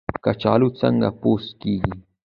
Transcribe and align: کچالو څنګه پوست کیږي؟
کچالو 0.23 0.67
څنګه 0.79 1.09
پوست 1.21 1.49
کیږي؟ 1.61 1.93